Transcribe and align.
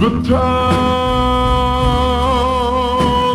The 0.00 0.08
town 0.22 0.40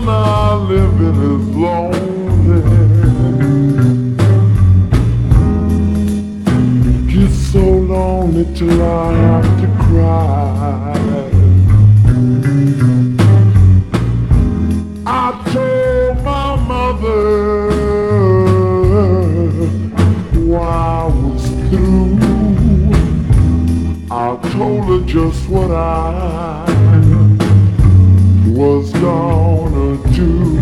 I 0.09 0.55
live 0.68 0.99
in 0.99 1.16
is 1.36 1.45
lonely. 1.55 2.61
It's 7.23 7.38
so 7.54 7.59
lonely 7.62 8.45
till 8.55 8.81
I 8.81 9.13
have 9.13 9.62
to 9.62 9.67
cry. 9.84 11.34
Told 24.44 24.85
her 24.85 25.05
just 25.05 25.49
what 25.49 25.71
I 25.71 26.66
was 28.48 28.91
gonna 28.94 29.98
do. 30.13 30.55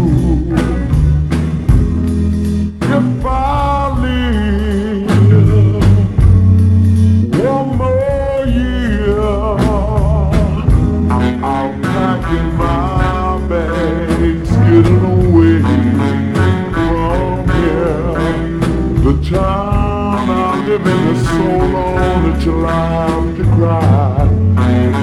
Till 22.41 22.65
I 22.65 23.07
have 23.07 23.37
to 23.37 23.43
cry. 23.55 24.27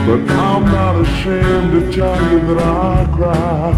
But 0.07 0.21
I'm 0.31 0.65
not 0.65 1.01
ashamed 1.03 1.73
to 1.73 1.93
tell 1.93 2.21
you 2.33 2.41
that 2.49 2.59
I 2.59 3.07
cry. 3.17 3.73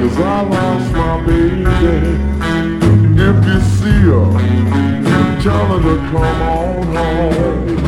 Cause 0.00 0.18
I 0.18 0.42
lost 0.42 0.92
my 0.92 1.26
baby. 1.26 2.28
If 3.28 3.36
you 3.46 3.60
see 3.76 4.00
her, 4.12 4.28
tell 5.42 5.66
her 5.66 5.80
to 5.88 5.96
come 6.10 6.42
on 6.42 6.82
home. 6.96 7.87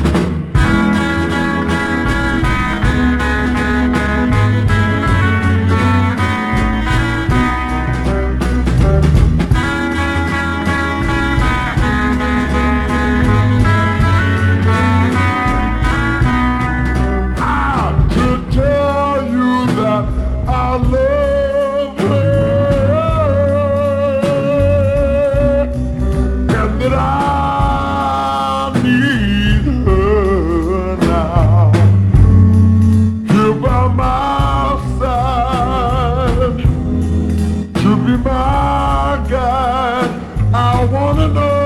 Be 38.10 38.16
my 38.24 39.24
guide. 39.28 40.10
I 40.52 40.84
wanna 40.84 41.28
know 41.28 41.60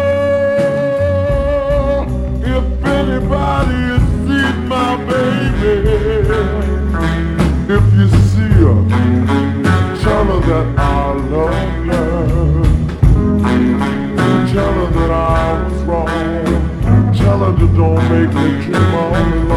if 2.55 2.65
anybody 2.84 3.81
has 3.93 4.05
seen 4.25 4.56
my 4.69 4.91
baby. 5.10 5.77
If 7.77 7.84
you 7.99 8.06
see 8.31 8.53
her, 8.62 8.78
tell 10.03 10.25
her 10.33 10.41
that 10.49 10.66
I 10.78 10.88
love 11.33 11.72
her. 11.88 12.16
Tell 14.53 14.75
her 14.81 14.88
that 14.97 15.10
I 15.10 15.15
was 15.62 15.83
wrong. 15.88 16.53
Tell 17.15 17.38
her 17.38 17.53
that 17.53 17.72
don't 17.77 18.03
make 18.10 18.33
me 18.34 18.47
dream 18.65 18.94
all 18.94 19.53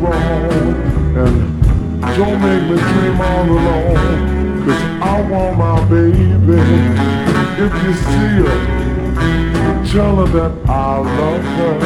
Wrong. 0.00 0.42
And 1.16 1.52
don't 2.16 2.40
make 2.40 2.62
me 2.70 2.76
dream 2.76 3.20
all 3.20 3.44
alone, 3.44 4.64
cause 4.64 4.82
I 5.00 5.20
want 5.30 5.58
my 5.58 5.84
baby. 5.88 6.58
If 7.64 7.72
you 7.84 7.92
see 7.94 8.32
her, 8.42 8.58
tell 9.86 10.16
her 10.16 10.28
that 10.38 10.52
I 10.68 10.98
love 10.98 11.44
her. 11.58 11.76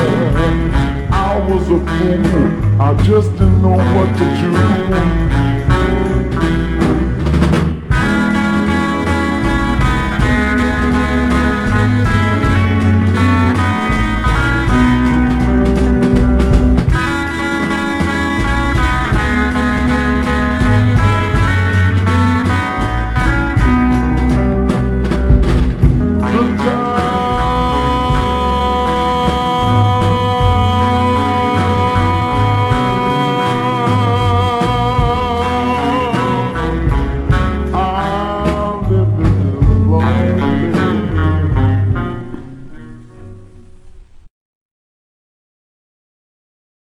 I 1.13 1.39
was 1.49 1.65
a 1.69 1.79
fool, 1.79 2.81
I 2.81 2.95
just 3.03 3.33
didn't 3.33 3.61
know 3.63 3.77
what 3.77 4.09
to 4.19 4.25
do. 4.41 5.56